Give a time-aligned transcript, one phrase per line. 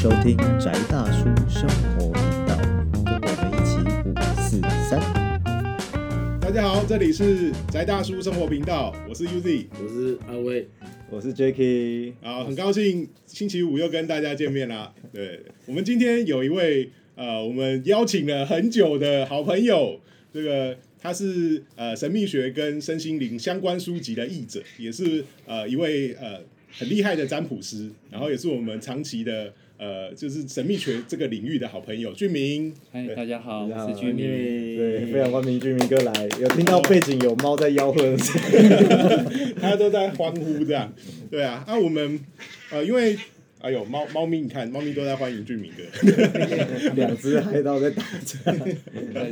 [0.00, 2.56] 收听宅大叔生活频道，
[3.04, 3.74] 跟我们一起
[4.08, 5.00] 五四三。
[6.40, 10.68] 大家好，这里是宅大叔生活频道，我是 Uzi，我是阿威，
[11.10, 14.94] 我是 Jacky，啊，很高兴星期五又跟大家见面啦。
[15.12, 20.00] 对，我们今天有一位呃，我们邀请了很久的好朋友，
[20.32, 26.40] 这个他是呃神秘学跟身心灵相关书籍的译者，也是呃一位呃
[26.70, 32.74] 很厉害的占卜师，然后也是我们长期的呃就是神秘学这个领域的好朋友俊明。
[32.90, 34.26] 嗨，大家好，我是俊明。
[34.76, 39.54] 对，非常欢迎俊明哥来，有听到背景有猫在吆喝的声音。
[39.62, 40.92] 大家都在欢呼这样，
[41.30, 42.18] 对啊，那、我们
[42.72, 43.16] 呃，因为
[43.60, 45.82] 哎呦，猫猫咪，你看，猫咪都在欢迎俊明哥，
[46.94, 48.52] 两只海盗在打架，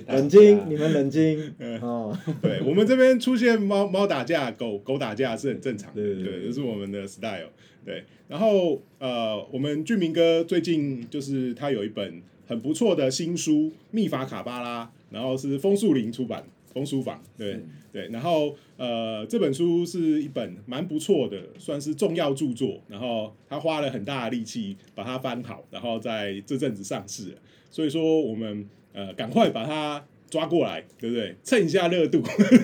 [0.09, 1.55] 冷静，你们冷静。
[1.59, 1.81] 嗯。
[1.81, 2.19] 哦。
[2.43, 6.33] 对我们这边出现猫猫打架、狗狗打架是很正常的，对对对。
[6.41, 7.51] 对，这是我们的 style。
[7.85, 13.53] 对，然后呃，我们俊明哥最近就是他有一本很不错的新书
[13.93, 16.43] 《秘法卡巴拉》，然后是枫树林出版，
[16.77, 17.59] 枫书房，对
[17.91, 27.37] 对，然后呃，这本书是一本蛮不错的，算是重要著作，然后他花了很大的力气把它翻好，然后在这阵子上市了，
[27.71, 31.35] 所以说我们呃赶快把它抓过来，对不对？
[31.43, 32.59] 蹭一下热度，对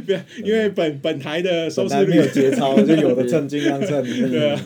[0.06, 4.02] 不要因为本本台的收视率没有节操，就有的蹭尽量蹭。
[4.32, 4.58] 对啊，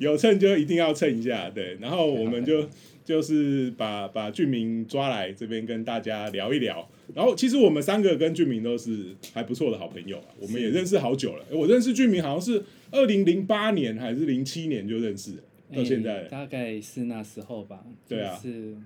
[0.00, 1.76] 有蹭就一定要蹭一下，对。
[1.80, 2.68] 然后我们就
[3.06, 6.86] 就是把把俊明抓来这边跟大家聊一聊。
[7.14, 11.44] 然后其实我们三个跟俊明都是还不错的好朋友啊，我们也认识好久了。
[11.52, 15.42] 我认识俊明好像是二零零八年还是零七年就认识了，
[15.76, 17.84] 到现在诶大概是那时候吧。
[18.08, 18.76] 对啊就是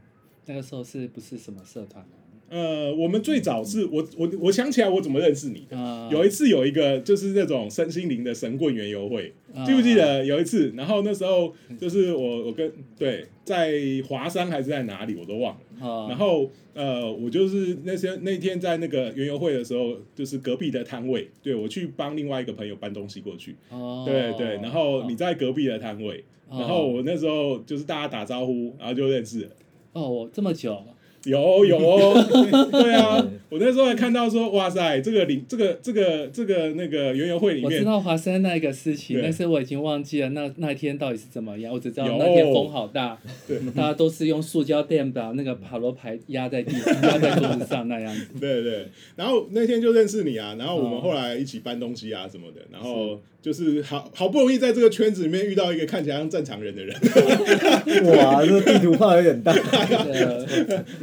[0.45, 2.15] 那个时候是不是什么社团啊？
[2.51, 5.79] 呃，我们最早是我我我想起来我怎么认识你的。
[5.79, 10.25] 啊，有一次有一个就是那种身心灵的神棍园游会，啊记不记得？
[10.25, 10.73] 有一次？
[10.77, 13.73] 然后那时候就是我我跟对在
[14.09, 15.87] 华山还是在哪里我都忘了。
[15.89, 26.59] 啊，然后呃，我就是那些那天在那个园游会的时候，就是隔壁的摊位，对我去帮另外一个朋友搬东西过去，哦，对对，然后你在隔壁的摊位，哦。
[26.59, 29.51] 然后我那时候就是大家打招呼，然后就认识了。
[29.93, 30.85] 哦，我这么久，
[31.25, 32.15] 有有哦，
[32.73, 41.73] 对啊，我那时候还看到说，哇塞，这个里这个这个这个那个园游会里面，我知道华山那个事情，但是我已经忘记了那那天到底是怎么样。
[41.73, 43.59] 我只知道那天风好大，对。
[43.77, 48.27] 大家都是用塑胶垫把那个塔罗牌压在地上，压在桌子上那样子。
[48.41, 48.87] 对对，
[49.17, 56.97] 然后那天就认识你啊，然后我们哦后来一起搬东西啊什么的，然后就是好好不容易在这个圈子里面遇到一个看起来像正常人的人，
[58.17, 59.53] 哇，这地图画有点大。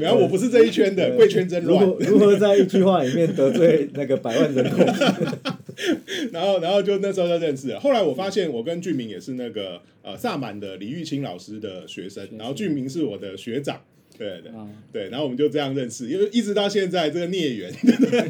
[0.08, 1.84] 对然后我不是这一圈的，贵圈真乱。
[1.86, 4.84] 如何如何在一句话里面得罪那个百万人口？
[6.32, 7.80] 然后，然后就那时候就认识了。
[7.80, 13.82] 后来我发现，我跟俊明也是那个呃萨满的李玉清老师的学生，然后俊明是我的学长。
[14.18, 17.72] 对对啊，对，然后我们就这样认识，因为一直到现在这个孽缘，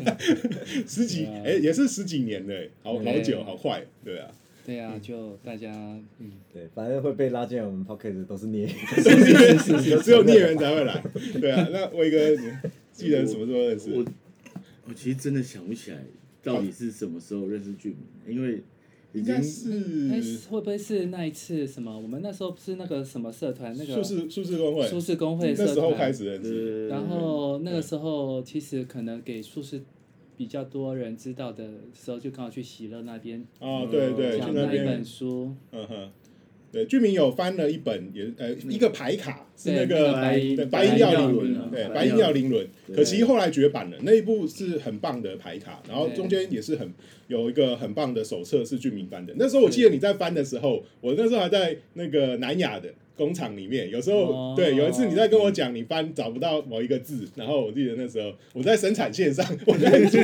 [0.85, 4.27] 十几哎也是十几年了，好好久，好快，对啊，
[4.67, 5.72] 对啊，就大家
[6.19, 6.29] 嗯。
[6.53, 8.67] 对，反正会被拉进来我们 p o c k e t 都是孽。
[10.03, 11.01] 只有孽缘才会来，
[11.39, 11.66] 对啊。
[11.72, 12.51] 那威哥，你
[12.91, 13.94] 记得什么时候认识？
[13.94, 14.06] 我
[14.89, 16.03] 我其实真的想不起来
[16.44, 17.95] 到底是什么时候认识俊
[18.25, 18.61] 明，因为
[19.13, 21.97] 已经应该哎，是会不会是那一次什么？
[21.97, 29.81] 我们那时候不是那个什么社团，那个舒适舒适工会，舒适工会社团，那时候开始认识，呃，然后那个时候其实可能给术士
[30.37, 36.11] 比较多人知道的时候，就刚好去喜乐那边哦，对对，去讲那一本，书，嗯哼。
[36.69, 43.97] 对，居民有翻了一本，也呃一个牌卡是那个个白银对白银耀灵轮对白银白银耀灵轮，可惜后来绝版了。
[44.01, 46.93] 那一部是很棒的牌卡，然后中间也是很
[47.29, 49.33] 有一个很棒的手册是俊民翻的。
[49.37, 60.22] 那时候我记得你在翻的时候，我那时候还在那个南亚的工厂里面，有时候哦对有一次你在跟我讲你翻找不到某一个字，然后我记得那时候我在生产线上， 我在对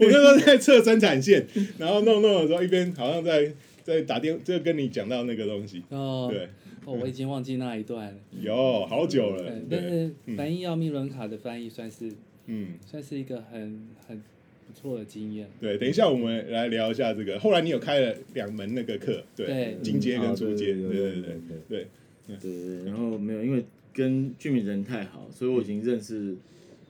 [0.00, 1.46] 我那时候在测生产线，
[1.78, 6.48] 然后弄弄的时候一边好像在在打电，就跟你讲到那个东西，哦，对。
[6.84, 8.14] 哦，我已经忘记那一段了。
[8.40, 12.12] 有好久了对，，但，是翻译要密伦卡的翻译算是
[12.46, 15.48] 嗯，算是一个很很不错的经验。
[15.60, 17.40] 对，等一下我们来聊一下这个。
[17.40, 21.22] 后来你有开了两门那个课，对对，进阶跟初阶，对对对
[21.68, 21.86] 对
[22.26, 26.36] 对对然后没有，因为跟俊明人太好，所以我已经认识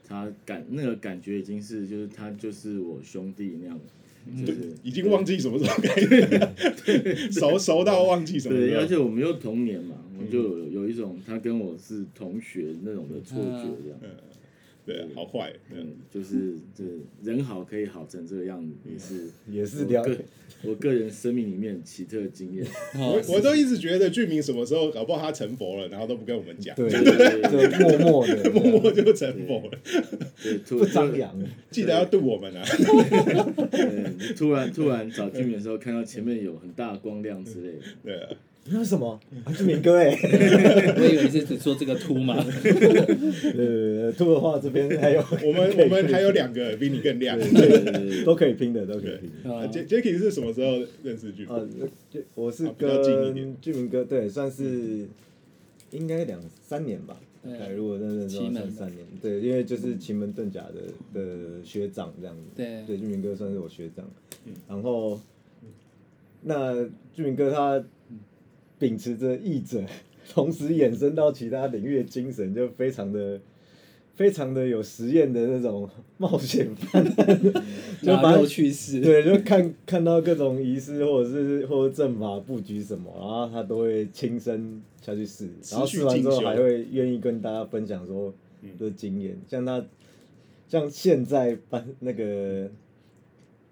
[0.07, 3.79] 他感那个感觉已经是就是他就是我兄弟那样，
[4.45, 8.87] 就是已经忘记什么时候开始， 熟熟到忘记什么对，而。
[8.87, 13.99] 且我们又同年嘛，我们就有有一种他跟我是同学那种的错觉，这样。
[14.87, 16.83] 对啊，好坏，嗯，就是这
[17.21, 20.17] 人好可以好成这个样子，也是 也是了我个
[20.63, 22.65] 我个人生命里面奇特的经验。
[22.95, 29.77] 哦 我我都一直觉得俊明什么时候搞不好他成佛了，然后都不跟我们讲，对，对就默默的，默默就成佛了。
[30.41, 31.37] 对，突不张扬。
[31.69, 32.63] 记得要渡我们啊！
[33.69, 38.29] 对，突然突然找俊民的时候，看到前面有很大的光亮之类的，对啊，
[38.69, 39.19] 那是什么？
[39.45, 40.09] 啊，志明哥哎，
[40.97, 47.37] 我以为是只说这个秃嘛，对 对对，兔的话这边还有， 我们我们还有两个比你更亮。
[48.25, 49.53] 都可以拼的，都可以拼的。
[49.53, 51.55] 啊杰杰克是什么时候认识俊明？
[51.55, 51.61] 啊，
[52.35, 53.01] 我是跟
[53.61, 55.07] 俊明哥，对，算是
[55.91, 57.17] 应该两三年吧。
[57.43, 60.81] 对哎，如果认真说奇门算三年，对，因为就是奇门遁甲的
[61.13, 62.41] 的学长这样子。
[62.55, 64.05] 对对，俊明哥算是我学长。
[64.67, 65.17] 然后，
[66.41, 66.73] 那
[67.13, 67.81] 俊明哥他
[68.79, 69.83] 秉持着译者，
[70.33, 73.39] 同时衍生到其他领域的精神，就非常的。
[74.17, 75.87] 非常的有实验的那种
[76.17, 77.05] 冒险犯，
[78.01, 88.33] 就把马肉去世，对，就看看到各种仪式或者是或者阵法布局什么，然后他都会亲身下去试，然后试完之后还会愿意跟大家分享说
[88.79, 89.37] 的经验。
[89.47, 89.85] 像他，
[90.67, 92.67] 像现在班那个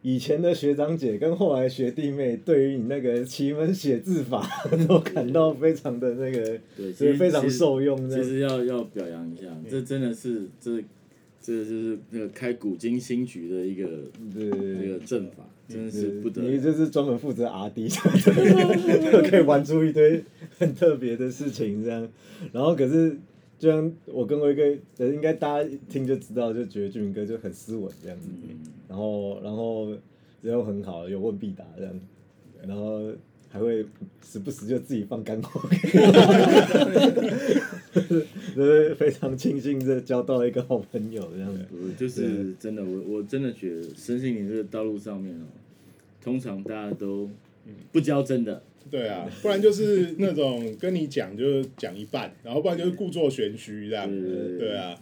[0.07, 4.47] 以前的学长姐跟后来学弟妹，对于你那个奇门写字法
[4.87, 8.07] 都感到非常的那个，对，所以非常受用。
[8.07, 10.79] 这样其实要要表扬一下，这真的是这
[11.41, 13.89] 这就是那个开古今新局的一个
[14.35, 17.89] 那个阵法，真的是不得你就是专门负责 R D，
[19.27, 20.23] 可以玩出一堆
[20.59, 22.07] 很特别的事情这样。
[22.51, 23.17] 然后可是，
[23.57, 24.61] 就像我跟威哥，
[24.99, 28.29] 呃，应该大家一听就知道，就觉得俊明哥就很斯文这样子。
[28.87, 29.89] 然后，然后
[30.41, 31.99] 人又很好，有问必答这样。
[32.67, 33.11] 然后
[33.49, 33.85] 还会
[34.23, 35.69] 时不时就自己放干货，
[38.55, 41.65] 就是非常庆幸这交到了一个好朋友这样子。
[41.71, 45.45] 我就是真的，我我真的觉得身心灵这个道路上面哦，
[46.21, 47.29] 通常大家都
[47.91, 48.61] 不交真的，
[48.91, 54.09] 对啊，不然就是那种跟你讲就是讲一半，然后不然就是故作玄虚这样。
[54.59, 54.97] 对啊，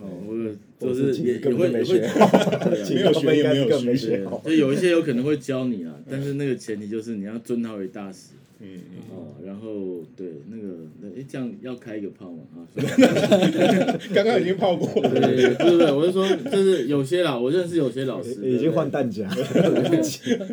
[0.80, 2.28] 就是也也会也会学好，
[2.70, 4.26] 对啊其实他们应该是更没有学。
[4.46, 8.30] 就有一些有可能会教你啊，但是那个前提就是你要尊他为大师
[8.66, 12.66] 嗯嗯，哦，然后对那个那诶这样要开一个炮嘛啊，
[14.16, 15.10] 刚刚已经泡过了。
[15.12, 19.04] 对对对，我是说就是有些啦，我认识有些老师已经换蛋。
[19.04, 19.30] 弹夹，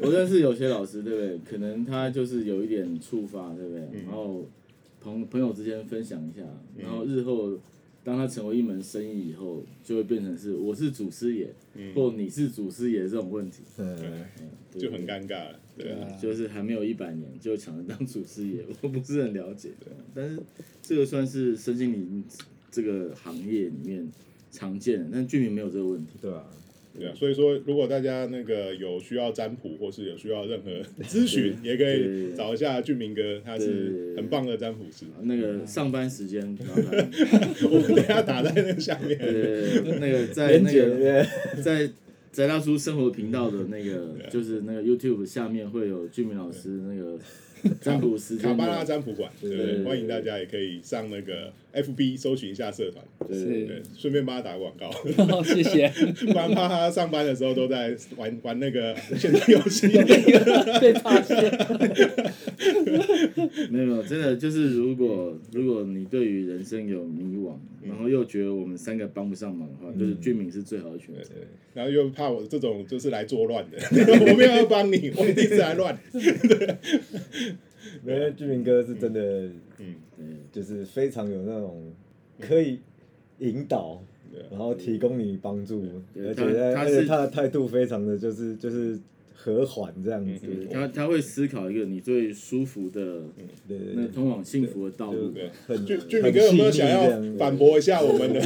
[0.03, 1.39] 我认识有些老师，对不 对？
[1.49, 3.81] 可能他就是有一点触发，对不对？
[4.05, 4.45] 然后
[5.01, 6.43] 朋朋友之间分享一下，
[6.77, 7.57] 然后日后
[8.03, 11.47] 当他成为一门生意以后，就会变成是我是祖师爷，
[11.95, 13.97] 或你是祖师爷这种问题，嗯，
[14.73, 19.71] 对就很尴尬了，对啊，就是还没有一百年就抢着当祖师爷，我不是很了解。
[20.15, 20.39] 但是
[20.83, 22.25] 这个算是身心灵
[22.71, 24.09] 这个行业里面
[24.51, 26.13] 常见的，但居民没有这个问题。
[26.21, 26.45] 对啊，
[26.99, 30.71] 对啊，所以说如果大家那个有需要占卜或是有需要任何
[31.05, 35.07] 咨询，也可以找一下俊明哥，他是很棒的占卜师。
[35.23, 36.41] 那个上班时间，
[37.71, 39.19] 我们等下打在那个下面。
[39.19, 41.25] 呃，那个在那个
[41.63, 41.89] 在
[42.33, 47.19] 宅大叔生活频道的那个， 就是那个 YouTube 下面会有俊明老师那个
[47.81, 54.91] 占卜时间卡巴拉的，占卜馆，对对对欢迎大家也可以上那个 FB 搜寻一下社团，对顺便帮他打广告，
[55.27, 55.89] 好， 谢谢，
[56.27, 58.95] 不然怕他上班的时候都在玩玩那个
[59.49, 59.89] 游戏。
[60.81, 61.37] 被发现，
[63.71, 67.53] 没有没有，真的就是如果如果你对于人生有迷惘，
[67.87, 71.31] 然后又觉得我们三个帮不上忙的话，就是居民是最好的选择。
[71.73, 75.97] 然后又怕我这种就是来作乱的，我没有要帮你，我一定是来乱。
[78.07, 79.21] 因为俊明哥是真的，
[79.79, 81.93] 嗯，嗯，就是非常有那种
[82.39, 82.81] 可以
[83.39, 84.03] 引导，
[84.51, 85.83] 然后提供你帮助，
[86.17, 88.99] 而且在而且他他是他的态度非常的就是就是
[89.35, 93.23] 和缓这样子，他他会思考一个你最舒服的
[93.67, 95.31] 对对对，那通往幸福的道路。
[95.31, 95.51] 对。
[95.67, 97.09] 很俊俊明哥有没有想要
[97.39, 97.57] 反？
[97.57, 98.41] 驳一下我们的？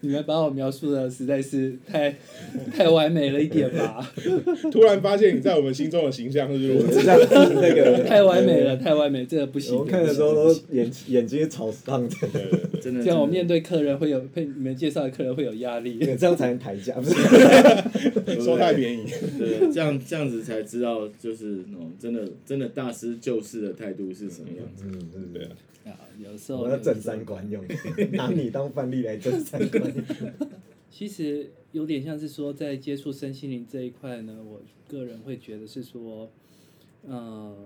[0.00, 2.14] 你们把我描述的实在是太
[2.74, 4.12] 太完美了一点吧，
[4.72, 7.02] 突然发现你在我们心中的形象是如此。
[7.54, 9.74] 那个 太完美了，太完美，这个不行。
[9.76, 12.16] 我们看的时候都眼眼睛是朝上的，
[12.80, 15.98] 真的，这样我面对客人会有被你们介绍的客人会有压力。
[16.18, 18.42] 这样才能抬价，不是？
[18.42, 19.04] 收太便宜。
[19.38, 24.84] 对，这样这样子才知道，就是那种真的真的大师救世的态度是什么样子。
[25.14, 25.44] 嗯，对
[25.84, 27.64] 啊，有时候我要正三观用，
[28.12, 29.92] 拿你当范例来正三观。
[30.90, 36.30] 其实有点像是说，在接触身心灵这一块呢，我个人会觉得是说，
[37.06, 37.56] 呃，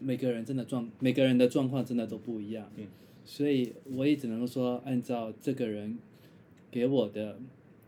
[0.00, 2.86] 每个人真的状，每个人的状况真的都不一样，嗯，
[3.24, 5.96] 所以我也只能够说，按照这个人
[6.72, 7.38] 给我的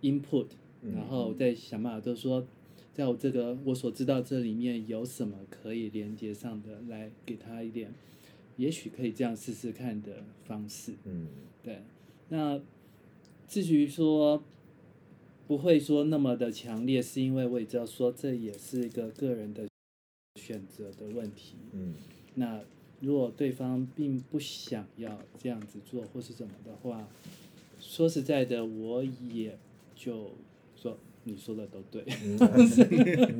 [0.02, 0.46] input，
[0.94, 2.46] 然后再想办法，就是说，
[2.92, 7.92] 在我这个我所知道这里面有什么可以连接上的，来给他一点，
[8.56, 10.94] 也许可以这样试试看的方式。
[11.04, 11.28] 嗯，
[11.62, 11.82] 对。
[12.28, 12.60] 那
[13.46, 14.42] 至于说
[15.46, 19.68] 不会说那么的强烈，是因为我也知道说这也是一个个人的
[20.40, 21.56] 选择的问题。
[21.72, 21.94] 嗯，
[22.34, 22.62] 那
[23.00, 27.06] 如果对方并不想要这样子做或是怎么的话，
[27.78, 29.58] 说实在的，我也
[29.94, 30.32] 就说
[31.24, 32.04] 你说的都对，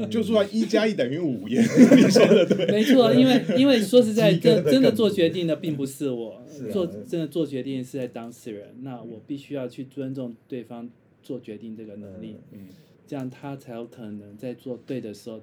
[0.09, 1.61] 就说一加一等于五，也
[1.97, 10.89] 你说的对，没错，因为因为说实在，真真的做决定的并不是我，做真的做决定是在当事人，那我必须要去尊重对方
[11.23, 12.69] 做决定这个能力，嗯，
[13.07, 15.41] 这样他才有可能在做对的时候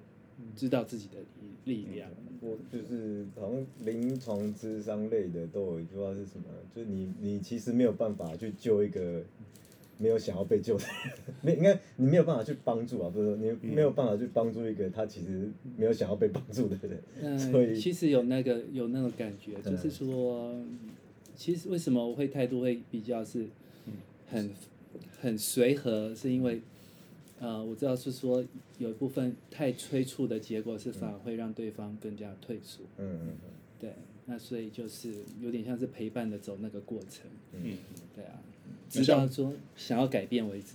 [0.56, 1.18] 知道自己的
[1.66, 2.10] 力量。
[2.40, 6.46] 我就是好像临床智商类的都有一句话是什么？
[6.76, 9.22] 就是你你其实没有办法去救一个
[10.02, 17.02] 没有想要被救的人， 没应该你没有办法去帮助啊，不是你没有办法去帮助一个他其实没有想要被帮助的人。
[17.22, 20.56] 嗯， 所以其实有那个有那种感觉，就是说，
[21.36, 23.46] 其实为什么我会态度会比较是
[24.30, 24.50] 很
[25.22, 26.62] 很随和，是因为。
[27.44, 28.46] 呃，我知道是说
[28.78, 32.84] 有一部分太催促的结果是反而会让对方更加退缩。
[33.00, 33.50] 嗯嗯嗯。
[33.80, 33.94] 对，
[34.28, 37.26] 那所以就是有点像是陪伴的走那个过程。
[37.54, 37.80] 嗯。
[38.16, 38.40] 对啊，
[38.92, 40.74] 直到说想要改变为止。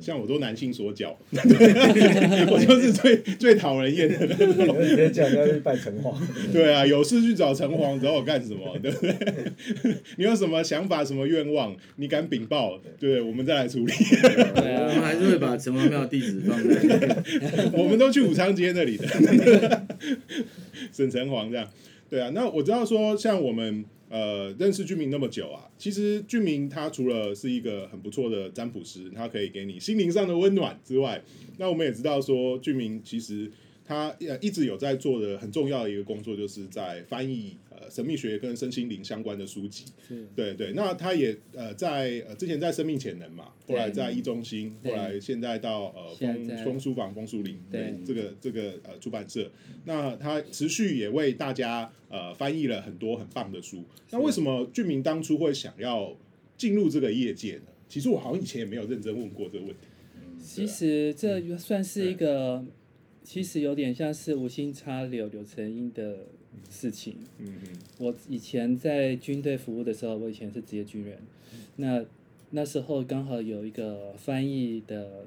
[0.00, 4.26] 像我都男性所教， 我就是最最讨人厌的。
[4.26, 6.14] 直接讲要去拜城隍。
[6.52, 8.74] 对啊，有事去找城隍，找我干什么？
[8.80, 9.14] 对不对？
[10.16, 12.80] 你有什么想法、什么愿望，你敢禀报？
[12.98, 13.92] 对，我们再来处理。
[13.92, 17.22] 对啊，我们还是会把城隍庙地址放在。
[17.76, 19.06] 我们都去武昌街那里的。
[20.92, 21.68] 沈城隍这样，
[22.08, 22.30] 对啊。
[22.32, 23.84] 那我知道说，像我们。
[24.10, 31.22] 呃，认识俊明那么久啊，其实俊明他除了是一个很不错的占卜师，他可以给你心灵上的温暖之外，
[31.58, 33.48] 那我们也知道说俊明其实
[33.84, 37.56] 他呃一直有在做的很重要的一个工作，就是在翻译。
[37.90, 39.86] 神秘学跟身心灵相关的书籍，
[40.36, 49.50] 对对，那他也呃在呃之前在生命潜能嘛，后来在一中心，后来现在到呃风风书房风书林，对这个这个呃出版社，
[49.84, 53.84] 那他持续也为大家呃翻译了很多很棒的书。
[54.10, 56.16] 那为什么俊明当初会想要
[56.56, 57.62] 进入这个业界呢？
[57.88, 59.86] 其实我好像以前也没有认真问过这个问题。
[60.40, 62.64] 其实这算是一个，
[63.24, 66.28] 其实有点像是无心插柳柳成荫的。
[66.68, 71.18] 事情，嗯嗯，我以前在军队服务的时候，我以前是职业军人，
[71.76, 72.04] 那
[72.50, 75.24] 那时候刚好有一个翻译的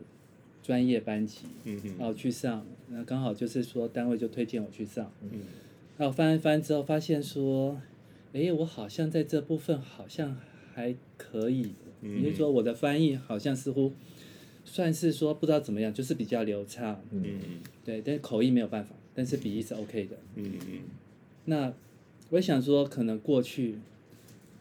[0.62, 5.40] 专业班级，嗯嗯，然后去上，那刚好就是说单位就推荐我去上，嗯，
[5.98, 7.82] 然后翻一翻之后发现说，
[8.34, 10.38] 哎，我好像在这部分好像
[10.74, 13.92] 还可以，嗯也就是说我的翻译好像似乎
[14.66, 17.24] 算是说不知道怎么样，就是比较流畅，嗯。
[17.26, 17.40] 嗯，
[17.86, 20.80] 对，但是口译没有办法，但是笔译是 OK 的，嗯嗯。
[21.46, 21.74] 那
[22.30, 23.76] 我想说，可能过去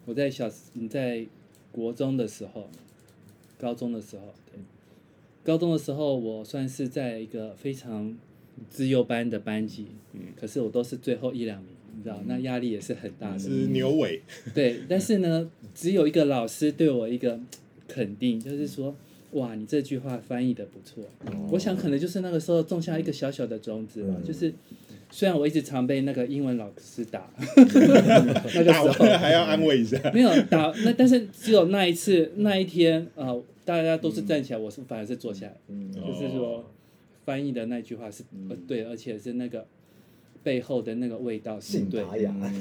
[0.05, 1.25] 我在小你在
[1.71, 2.69] 国中的时候，
[3.59, 4.61] 高中的时候，对，
[5.45, 8.17] 高中的时候我算是在一个非常
[8.69, 13.39] 自由班的班级，嗯，可是我都是最后一两名，你知道，那压力也是很大的。
[13.39, 14.21] 是牛尾。
[14.53, 17.41] 对，但是呢， 只有一个老师对我一个
[17.87, 18.95] 肯定，就是说，
[19.33, 21.05] 哇，你这句话翻译的不错。
[21.53, 24.53] 我想可能就是那个时候种下一个小小的种子吧，就是。
[25.13, 29.05] 虽然我一直常被那个英文老师打， 那个时候。
[29.19, 29.99] 还要安慰一下。
[30.11, 35.55] 没有打，那但是只有那一次那一天啊，大家都是站起来，我是反而是坐下来，
[35.95, 36.65] 就是说
[37.27, 39.67] 翻译的那句话是呃对，而且是那个
[40.43, 42.03] 背后的那个味道是对，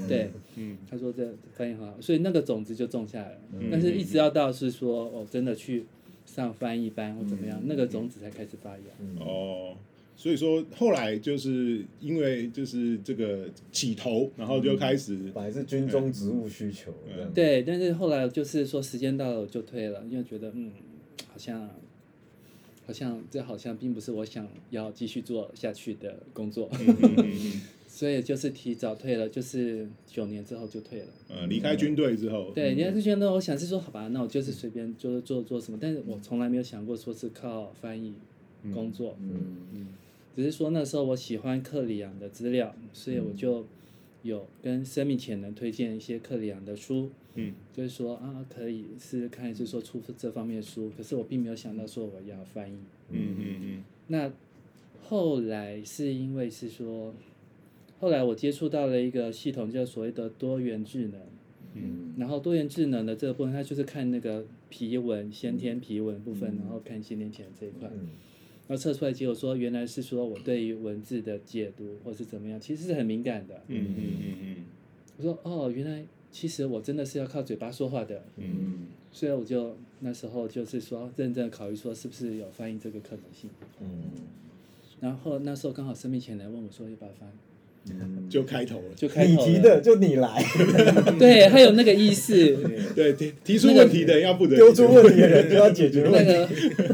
[0.09, 3.37] 对，嗯，他说这翻译很好，所以那个种子就种下来了。
[3.71, 5.85] 但是一直要到是说哦，真的去
[6.25, 9.25] 上翻译班或怎么样，那个种子才开始发芽。
[9.25, 9.73] 哦。
[10.21, 15.17] 所以说，后来就是因为就是这个起头，然后就开始。
[15.33, 16.93] 本来是军中职务需求。
[17.33, 20.73] 对，但是后来就是说时间到了就退了，因为觉得嗯，
[21.27, 21.67] 好像
[22.85, 26.69] 好像这好像并不是我想要继续做下去的工作，
[27.89, 31.07] 所以就是提早退了，就是九年之后就退了。
[31.29, 32.51] 呃，离开军队之后。
[32.53, 38.13] 对，离开军队，我想是说，好吧，那我就是随便就是做做什么，但是我从来没有想过说是靠翻译
[38.71, 39.17] 工作。
[39.19, 39.87] 嗯嗯。
[40.35, 43.65] 只是说那时候我喜欢克里昂的资料，所以我就
[44.23, 52.77] 有跟生命潜能推荐一些克里昂的书，嗯，就是说啊可以试试看，是说出这方面的书，可是我并没有想到说我要翻译，
[53.09, 53.83] 嗯嗯嗯。
[54.07, 54.31] 那
[55.03, 57.13] 后来是因为是说，
[57.99, 61.19] 后来我接触到了一个系统，叫所谓的多元智能，
[61.73, 67.99] 嗯，然后多元智能的这个部分，它就是看那个皮纹先天皮纹部分，然后看先天钱这一块，然
[68.71, 73.61] 后测出来结果说原来是说我对于文字的解读或是怎么样，其实是很敏感的。
[73.67, 74.55] 嗯嗯嗯嗯。
[75.17, 78.23] 我说哦，原来其实我真的是要靠嘴巴说话的。
[78.37, 78.87] 嗯。
[79.11, 83.49] 所以我就那时候就是说认真考虑说是不是有翻译这个可能性。
[83.79, 84.03] 嗯。
[84.99, 87.31] 然后那时候刚好生命前来问我说要不要翻。
[88.29, 90.41] 就开头了，就开头你提的就你来，
[91.19, 92.33] 对，还有那个意思，
[92.95, 96.47] 对提提出问题的要不得丢出问题的人就要解决那个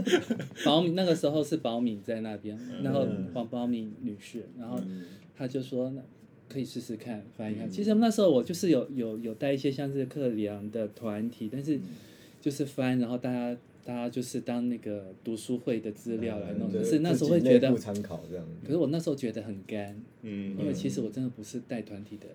[0.65, 4.79] 保米那个时候是保米在那边，然后黄保米女士，然后
[5.37, 6.01] 他就说那
[6.51, 7.69] 可以试试看翻一看。
[7.69, 11.79] 其实那时候我就是有有有带一些像是克里昂的团体，但是
[12.41, 13.55] 就是翻，然后大家。
[13.87, 18.45] 大家就是当那个读书会的资料来弄，可是那时候会觉得参考这样。
[18.61, 22.25] 可是我那时候觉得很干，嗯，因为其实我真的不是带团体的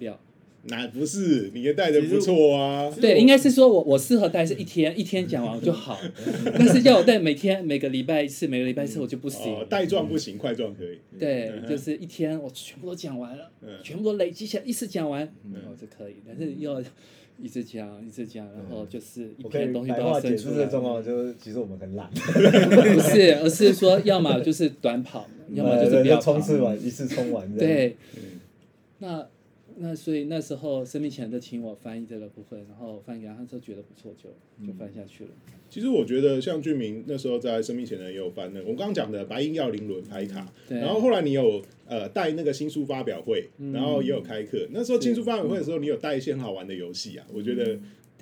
[0.00, 0.20] 料。
[0.64, 2.94] 那不是，你也带的不错啊。
[3.00, 5.98] 对，应该是说我我适合带是一天一天讲完就好，
[6.52, 9.66] 但是要我带每天每个礼拜一次，每个礼拜一次我就不行。
[9.70, 10.98] 带状不行，块状可以。
[11.18, 13.50] 对，就是一天我全部都讲完了，
[13.82, 16.82] 全部都累积起来一次讲完，哦就可以，但是要。
[17.42, 20.66] 一直讲，一直讲，然后就是一篇东西都要生出来。
[20.66, 22.10] 状况就是，其实我们很懒。
[22.14, 27.52] 不是，而是说，要么就是短跑， 要么就是不要冲刺完一次冲完。
[27.56, 27.96] 对，
[28.98, 29.26] 那。
[29.80, 34.30] 那所以那时候生命前的请我翻译这个部分，然后翻译，然后就觉得不错，就
[34.66, 35.30] 就翻下去了。
[35.68, 44.68] 其实我觉得像俊明那时候在生命前呢也有翻的，我刚刚讲的白银耀灵轮牌卡，然后后来你有呃带那个新书发表会，然后也有开课。
[44.70, 47.78] 那时候新书发表会的时候，你有带一些很好玩的游戏啊，我觉得。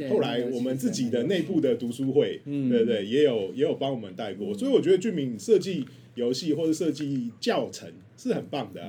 [0.08, 5.84] 后来我们自己的内部的读书会，对对，也有也有帮我们带过，所以我觉得俊明设计
[6.14, 7.92] 游戏或者设计教程。
[8.18, 8.82] 是很棒的，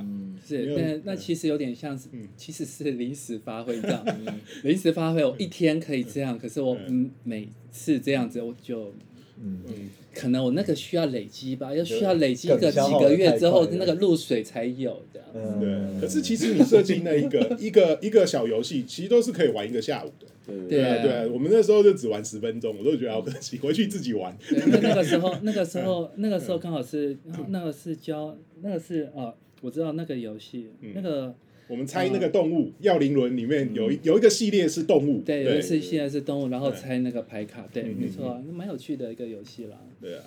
[0.44, 4.04] 是那那其实有点像是，其实是临时发挥这样，
[4.66, 6.76] 临时发挥我一天可以这样，可是我
[7.24, 8.92] 每次这样子我就，
[9.42, 15.22] 嗯，可能我那个需要累积吧，要需要累积个几个月之后，那个露水才有的。
[15.60, 20.28] 对，可是其实你设计那一个 一个一个小游戏，其实都是可以玩一个下午的。
[20.68, 24.36] 对啊，对啊，我们那时候就只玩十分钟，我都觉得好可惜，回去自己玩。
[24.50, 27.16] 那个时候，那个时候，那个时候刚好是
[27.50, 31.34] 那个是教，那个是哦，我知道那个游戏，那个
[31.70, 39.78] 我们猜那个动物，耀灵轮里面有有一个系列是动物，对，有一次系列是动物，然后猜那个牌卡，对，没错，蛮有趣的一个游戏啦。
[40.02, 40.26] 对啊，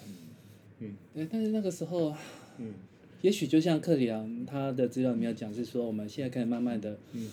[0.81, 2.15] 嗯，对，但是那个时候，
[2.59, 2.73] 嗯，
[3.21, 7.29] 也许就像克里昂他的资料里面讲，是说我们现在可以慢慢的，嗯。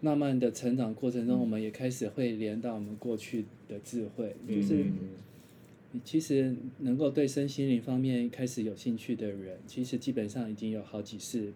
[0.00, 4.84] 慢慢的成长过程中，我们也开始会连到我们过去的智慧，就是
[5.90, 11.52] 你其实能够对身心灵方面开始有兴趣的人，其实基本上已经有好几世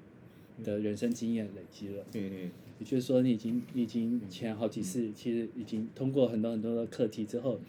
[0.65, 2.05] 的人生经验累积了。
[2.15, 7.61] 嗯嗯，也就是说，你已经已经前好几次，其实已经通过很多很多的课题之后，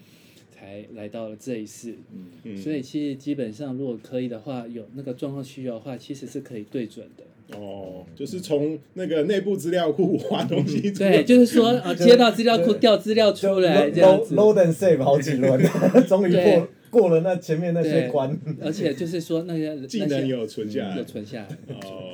[0.50, 1.94] 才来到了这一世。
[2.12, 7.24] 嗯嗯，所以其实基本上，如果可以的话，有那个状况需要的话，其实是可以对准的。
[7.58, 10.90] 哦，就是从那个内部资料库挖东西。
[10.92, 14.34] 对，就是说啊，接到资料库调资料出来这样子。
[14.34, 15.60] Load and save 好几轮，
[16.08, 18.34] 终于过过了那前面那些关。
[18.62, 21.48] 而且就是说那些技能有存下来，有存下来。
[21.84, 22.13] 哦，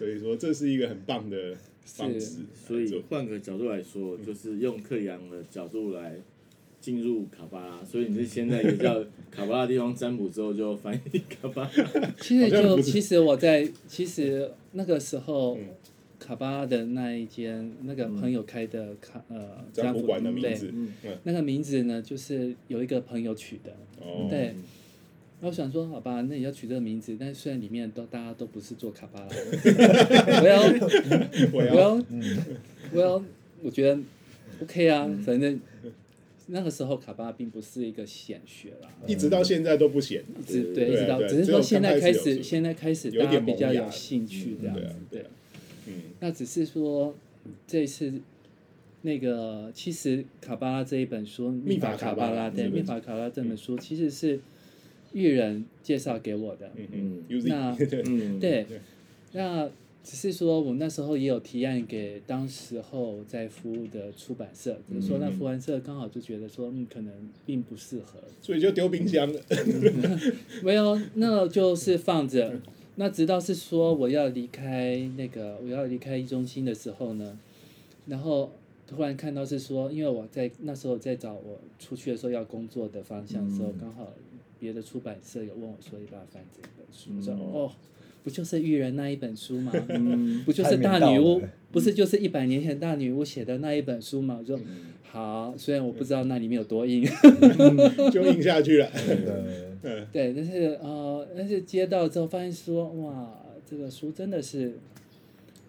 [0.00, 2.38] 所以说这是一个很棒的方式。
[2.66, 6.16] 所以换个角度来说，就是用克阳的角度来。
[6.80, 12.14] 进入卡巴拉，所以你是现在有叫卡巴拉地方占卜之后就翻译卡巴拉。
[12.18, 15.58] 其实就其实我在其实那个时候，
[16.18, 20.72] 卡巴拉的那一间那个朋友开的卡呃占卜馆的名字，
[21.24, 23.76] 那个名字呢就是有一个朋友取的，
[24.30, 24.54] 对。
[25.40, 29.26] 我想说好吧，那也要取这个名字，但虽然里面都大家都不是做卡巴拉，
[30.42, 30.62] 我要
[31.52, 32.04] 我要
[32.92, 33.24] 我要
[33.62, 33.98] 我觉得
[34.62, 35.60] OK 啊，反正。
[36.52, 45.26] 那个时候卡巴拉并不是一个显学啦，一直到现在都不显，一直对，一直到只是说现在开始，现在开始大家比较有兴趣这样子，对，
[45.86, 47.14] 嗯，那只是说
[47.68, 48.12] 这次
[49.02, 54.40] 那个其实卡巴拉这一本书《密法卡巴拉》对，《密法卡巴拉》这本书其实是
[55.12, 58.66] 玉人介绍给我的，嗯嗯，那 嗯对，
[59.32, 59.70] 那。
[60.02, 67.12] 只是说，我那时候也有提案给当时候在服务的出版社，只是说那出版社刚好就觉得说，嗯，可能
[67.44, 69.38] 并不适合，所以就丢冰箱了。
[70.64, 72.58] 没有，那就是放着。
[72.96, 77.38] 那直到是说我要离开那个我要离开一中心的时候呢，
[78.06, 78.50] 然后
[78.86, 84.10] 突然看到是说，因为我在那时候在找我出去的时候要工作的方向的时候，刚好
[84.60, 87.72] 别的出版社有问我说要不要翻这本书，我说哦。
[88.22, 89.72] 不就是育人那一本书吗？
[90.44, 91.40] 不就是大女巫？
[91.72, 94.36] 不是就是一百年前大女巫写的那一本书吗？
[94.38, 94.60] 我说
[95.10, 97.02] 好，虽然我不知道那里面有多硬，
[98.12, 98.90] 就硬下去了。
[100.12, 104.74] 对，但是呃，但是接到之后发现说，哇，这个书真的是，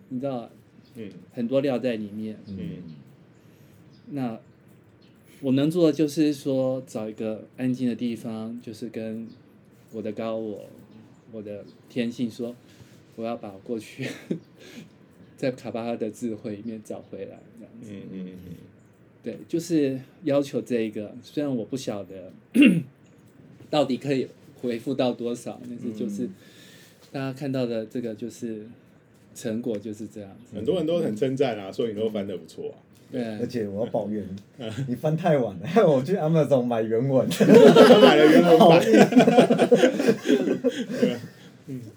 [0.10, 0.50] 你知道，
[0.96, 2.36] 嗯，很多料在里面。
[2.50, 2.84] 嗯，
[4.10, 4.38] 那
[5.42, 9.28] 我能做的就是说，找一个安静的地方，就是跟
[9.92, 10.66] 我的高我。
[11.34, 12.54] 我的天性说，
[13.16, 14.06] 我要把过去
[15.38, 17.90] 在卡巴拉的智慧里面找回来，这样子。
[17.90, 18.56] 嗯嗯嗯。
[19.24, 22.34] 对，就是要求这一个，虽然我不晓得
[23.72, 24.28] 到底可以
[24.62, 26.28] 回复到多少，但是就是
[27.14, 28.68] 大家看到的这个就是
[29.34, 30.58] 成果就是这样子。
[30.58, 32.76] 很多人都很称赞啊，说你都翻的不错啊。
[33.12, 34.24] 对，而且我要抱怨，
[34.88, 38.82] 你翻太晚了， 我去 Amazon 买原文，买了原文版。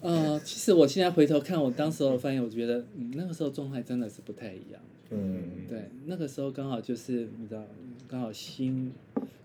[0.02, 4.80] 呃，其实我现在回头看我当时的翻译，我觉得，嗯，那个时候状态真的是不太一样。
[5.10, 7.62] 嗯，对，那个时候刚好就是你知道，
[8.08, 8.92] 刚好心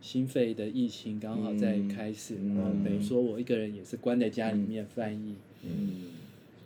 [0.01, 5.36] 心肺的疫情刚好在开始，然后等于说我一个人也是关在家里面翻译。
[5.63, 6.01] 嗯，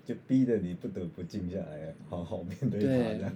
[0.05, 2.83] 就逼得你不得不静下来，好好面对
[3.21, 3.31] 它。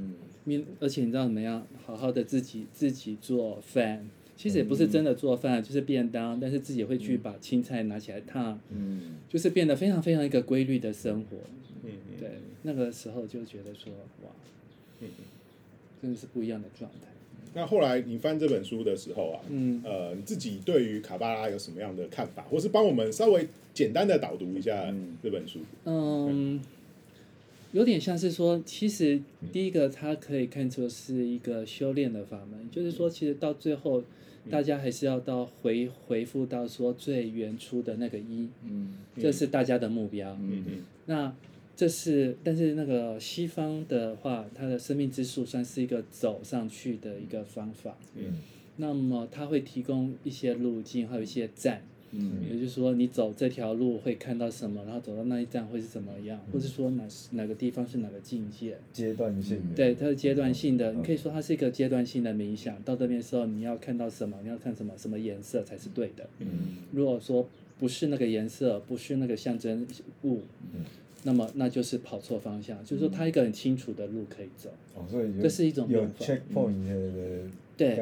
[0.47, 1.65] 面，而且你知道怎么样？
[1.85, 11.37] 好好的自己自己做饭，其实也不是真的做饭，就是便当，但是自己会去把青菜拿起来烫，嗯，就是变得非常非常一个规律的生活，
[11.83, 12.29] 嗯对，
[12.63, 13.91] 那个时候就觉得说，
[14.23, 14.29] 哇，
[15.01, 15.07] 嗯
[16.01, 17.07] 真的是不一样的状态。
[17.53, 25.59] 那后来你翻这本书的时候啊，嗯，呃，你自己对于卡巴拉有什么样的看法，或是帮我们稍微简单的导读一下这本书？
[25.85, 26.61] 嗯。
[27.73, 34.03] 有点像是说，其实第一个它可以看作是一个修炼的法门，就是说，其实到最后，
[34.49, 40.63] 大家还是要到回回复到说最原初的那个一，嗯，这是大家的目标，嗯。
[40.67, 41.35] 嗯，那
[41.75, 48.39] 这是，但是那个西方的话，它的生命之树算是一个走上去的一个方法，嗯，
[48.77, 51.83] 那么它会提供一些路径，还有一些站。
[52.11, 58.77] 嗯，也就是说，你走这条路会看到什么，然后走到那一站会是怎么样，或者说哪哪个地方是哪个境界？
[58.93, 59.75] 阶段性的。
[59.75, 60.93] 对，它是阶段性的。
[60.93, 62.81] 你可以说它是一个阶段性的冥想。
[62.83, 64.37] 到这边的时候，你要看到什么？
[64.41, 64.93] 你要看什么？
[64.97, 66.27] 什么颜色才是对的？
[66.39, 66.47] 嗯。
[66.91, 67.47] 如果说
[67.79, 69.85] 不是那个颜色，不是那个象征
[70.23, 70.41] 物，
[70.73, 70.81] 嗯，
[71.27, 72.81] 那么那就是跑错方向。
[72.85, 74.69] 就是说，他一个很清楚的路可以走。
[74.95, 77.41] 哦，所以这是一种有 checkpoint 的。
[77.75, 77.95] 对，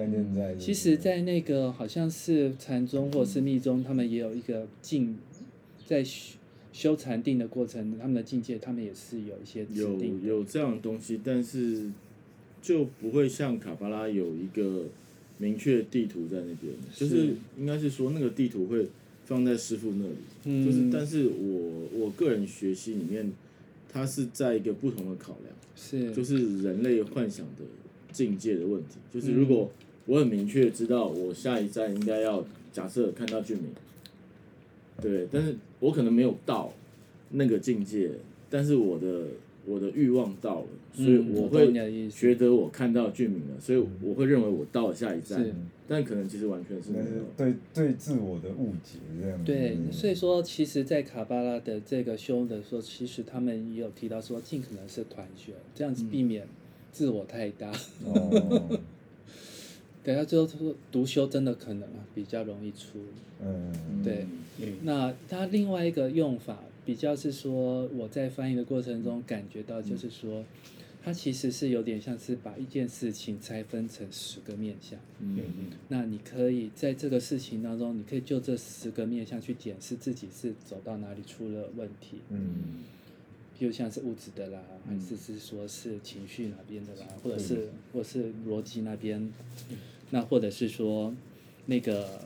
[0.57, 5.17] 其实，在那个好像是禅宗或是密宗，他们也有一个境，
[5.85, 6.37] 在修
[6.71, 11.89] 修禅定的过程，他们的境界，他们也是有一些有有这样的东西，但是
[12.61, 14.85] 就不会像卡巴拉有一个
[15.39, 18.87] 明确地图在那边，就是应该是说那个地图会
[19.25, 23.31] 放在师傅那里，就是但是我我个人学习里面，
[23.91, 26.13] 它是在一个不同的考量，是。
[26.13, 27.63] 就是人类幻想的。
[28.11, 29.69] 境界的问题，就是如果
[30.05, 33.65] 我很明确知道我下一站应该要假设看到俊明，
[35.01, 36.71] 对，但是我可能没有到
[37.31, 38.11] 那个境界，
[38.49, 39.27] 但是我的
[39.65, 41.71] 我的欲望到了，所以我会
[42.09, 45.45] 觉得我看到俊明了，所以我会认为我到了下一站，
[45.87, 46.89] 但可能其实完全是
[47.35, 49.43] 对对自我的误解这样。
[49.43, 56.47] 对，所以说其实，在卡巴拉的这个修的时候，其实他们也有提到说，尽可能是团学，这样子避免。
[56.91, 57.69] 自我太大，
[58.05, 58.79] 哦，
[60.01, 62.99] 等下最后他说独修真的可能比较容易出，
[63.43, 64.25] 嗯，对，
[64.83, 70.43] 那他另外一个用法比较是说我在翻译的过程中感觉到就是说，
[71.03, 82.83] 它其实是有点像是把一件事情拆分成十个面相，嗯嗯，那你可以在这个事情当中，你可以就这十个面相去检视自己是走到哪里出了问题，嗯。
[83.57, 87.69] 就像是物质的啦，还是是说是情绪那边的啦，或者是。
[87.93, 89.31] 或是逻辑那边，
[90.09, 91.15] 那或者是说
[91.67, 92.19] 那个，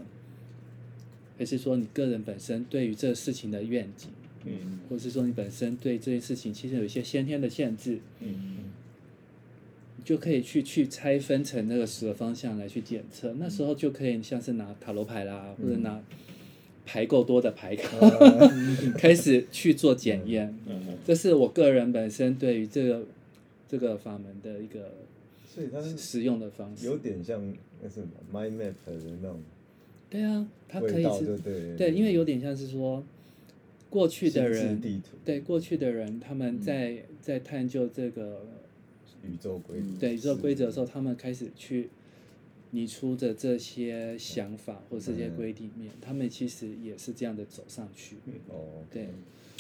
[1.38, 4.10] 还是说你个人本身对于这个事情的愿景，
[4.46, 8.58] 嗯，或者是说你本身对这件事情其实有一些先天的限制，嗯，
[10.04, 16.02] 就可以去去拆分成那个十个方向来去检测，那时候就可以像是拿塔罗牌啦，或者拿。
[16.92, 18.00] 牌够多的牌卡，
[18.98, 20.52] 开始去做检验，
[21.06, 23.04] 这是我个人本身对于这个
[23.70, 24.92] 这个法门的一个，
[25.48, 27.40] 所以它是使用的方式，有点像
[27.84, 29.40] 那什么 mind map 的那种，
[30.10, 31.38] 对啊，它可以是，
[31.78, 33.04] 对，因为有点像是说
[33.90, 38.46] 过去的人，对过去的人，他们在在探究这个
[39.24, 41.90] 宇宙规，对宇宙规则的时候，他们开始去。
[42.72, 48.18] 拟出的这些想法或这些规定面，他们其实也是这样的走上去。
[48.48, 49.08] 哦，对，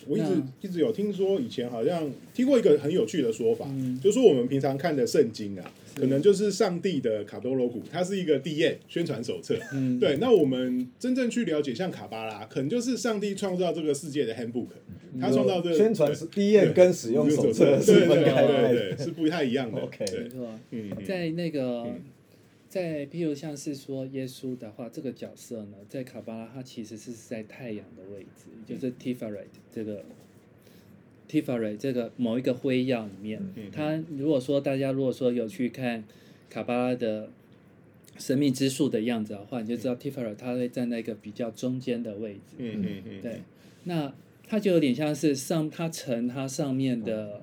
[0.07, 0.27] 我一直
[0.61, 3.67] 一直有听说，以前好像听过一个很有趣的说法，
[4.01, 9.55] 就是说我们平常看的圣经啊，可能就是上帝的卡多罗古，它是一个 D N 宣传手册。
[9.99, 14.67] 对，那我们真正去了解像卡巴拉，可能就是上帝创造这个世界的 handbook，
[15.19, 19.81] 他创造这个宣传 D N 跟使用手册是分开的，是不太一样的。
[19.81, 20.47] OK，没错。
[20.71, 21.85] 嗯，在那个。
[22.69, 30.05] 在譬如像是说耶稣的话，这个角色呢，在卡巴拉他其实是在太阳的位置，就是 Tiferet 这个
[31.27, 33.41] Tiferet 这个某一个辉耀里面。
[33.71, 36.03] 他如果说大家如果说有去看
[36.47, 37.31] 卡巴拉的
[38.19, 42.55] 生命之树的样子的话，你就知道 Tiferet 他会站在一个比较中间的位置。
[42.59, 43.21] 嗯嗯嗯。
[43.23, 43.41] 对，
[43.85, 44.13] 那
[44.47, 47.41] 他就有点像是上他乘他上面的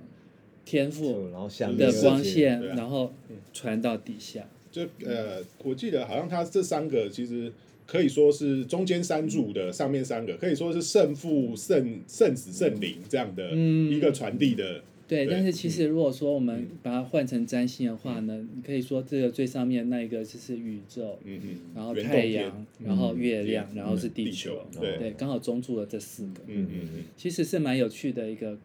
[0.64, 1.28] 天赋
[1.76, 3.12] 的光线，然后
[3.52, 4.46] 传到底下。
[4.76, 7.50] 就呃，我记得好像他这三个其实
[7.86, 14.82] 可以说是中间三柱的上面三个，可以说是圣父、圣圣子、圣灵这样的一个传递的。
[15.08, 28.58] 对，但是其实如果说我们把它换成占星的话呢，你可以说这个最上面那一个就是宇宙，嗯嗯，然后太阳，然后月亮，然后是地球，对，刚好中柱了这四个，嗯嗯嗯，其实是蛮有趣的一个。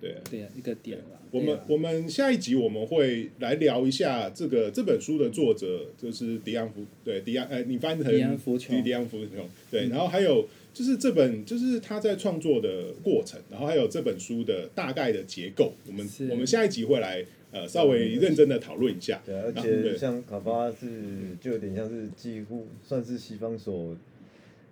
[0.00, 1.20] 对对啊，一个点了。
[1.30, 9.88] 我们我们下一集我们会来聊一下这个这本书的作者，就是迪安福，对迪安，呃，你翻成迪安福琼，迪安福琼，对。
[9.88, 19.20] 然后还有就是这本就是他在创作的过程，然后还有这本书的大概的结构，我们我们下一集会来呃稍微认真的讨论一下。
[19.26, 23.96] 对，而且像卡巴是就有点像是几乎算是西方所。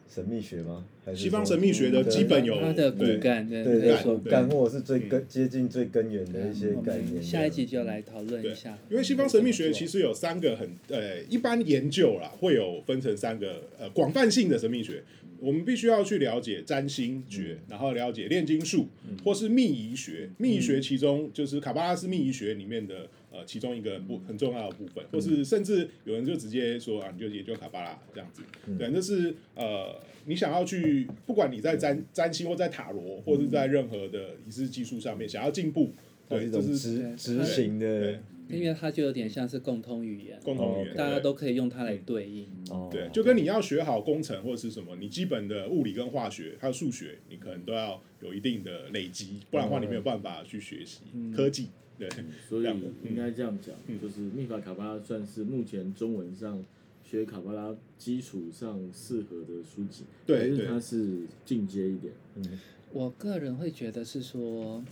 [0.09, 0.85] 神秘学吗？
[1.05, 7.23] 还是西方神秘学的基本有它的骨干，对对，骨干或者是最根接近最根源的一些概念。
[7.23, 8.77] 下一集就来讨论一下。
[8.91, 15.03] 因为西方神秘学其实有三个很呃，一般研究啦，会有分成三个呃广泛性的神秘学。
[15.39, 18.89] 我们必须要去了解占星学，然后了解炼金术，
[19.23, 20.31] 或是秘仪学。
[20.39, 23.07] 秘仪学其中就是卡巴拉斯秘仪学里面的。
[23.37, 28.43] 呃，其中一个不很重要的部分，或是甚至有人就直接说啊，你就研究卡巴拉这样子，
[28.79, 35.93] 对，那是呃，你想要去，不管你在占占星或在塔罗，或是在任何的仪式技术上面想要进步，
[36.29, 42.47] 对，这是执执行的，因为它就有点像是共通语言，共同语言，大家都可以用它来对应，
[42.91, 51.01] 对，就跟你要学好工程或者是什么，你基本的物理跟化学还有数学，你可能都要有一定的累积，不然的话你没有办法去学习
[51.35, 51.69] 科技。
[51.99, 52.09] 对，
[52.49, 52.65] 所以
[53.09, 56.63] 应该这样讲，就是密法卡巴拉算是目前中文上
[57.05, 62.13] 学卡巴拉基础上适合的书籍，对，是它是进阶一点。
[62.37, 62.59] 嗯，
[62.93, 64.85] 我个人会觉得是说，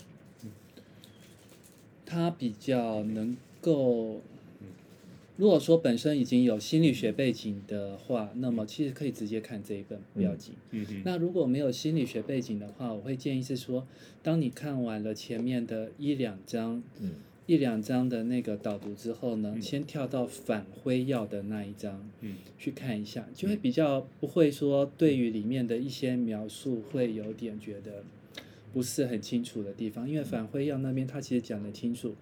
[2.05, 4.21] 它比较能够。
[5.37, 10.55] 如果说本身已经有心理学背景的话，那么其实可以直接看这一本不要紧。
[11.05, 13.85] 那如果没有心理学背景的话，我会建议是说，
[14.23, 16.81] 当你看完了前面的一两章，
[17.47, 22.09] 一两章的那个导读之后呢，先跳到反辉耀的那一章，
[22.57, 28.05] 去看一下，就会比较不会说对于里面的一些描述会有点觉得
[28.73, 32.15] 不是很清楚的地方，因为反辉耀那边他其实讲的清楚。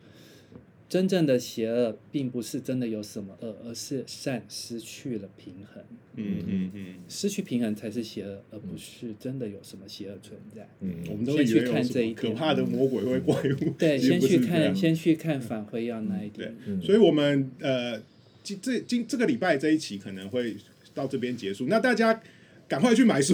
[0.93, 5.83] 真正的邪恶并不是真的有什么恶，而是善失去了平衡。
[6.17, 10.69] 嗯嗯嗯，失去平衡才是邪恶，而不是真的有什么邪恶存在。
[10.81, 13.71] 嗯，我们都会去看这一点，可怕的魔鬼或怪物。
[13.79, 16.55] 对，先去看，先去看返回要那一点。
[16.83, 17.99] 所以，我们呃，
[18.43, 20.55] 今这今这个礼拜这一期可能会
[20.93, 21.69] 到这边结束。
[21.69, 22.21] 那大家
[22.69, 23.33] 赶快去买书，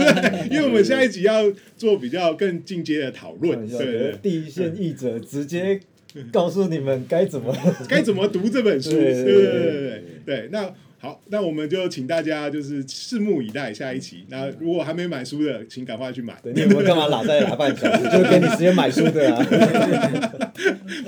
[0.50, 3.68] 因为我们下一集要做比较更进阶的讨论。
[3.68, 5.78] 对，第一线译者直接。
[6.32, 7.56] 告诉你们该怎么
[7.88, 10.48] 该怎么读这本书，对对对对对。
[10.52, 14.24] 那好，那我们就请大家就是拭目以待下一期。
[14.30, 16.34] 那如果还没买书的，请赶快去买。
[16.44, 18.04] 你有没有干嘛老在拉半小时？
[18.08, 19.44] 就给你时间买书的啊。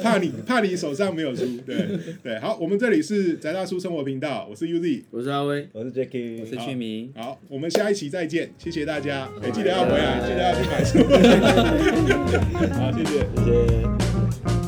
[0.03, 1.77] 怕你怕你手上没有书，对
[2.23, 2.39] 对。
[2.41, 7.11] 好，我们这里是宅大叔生活频道，我是 UZ，我是阿威，我是 Jacky，我是居民。
[7.17, 9.31] 好，我们下一期再见，谢谢大家。
[9.43, 10.99] 哎，记得要回来，记得要去买书。
[12.75, 13.45] 好，谢谢，谢
[14.53, 14.66] 谢。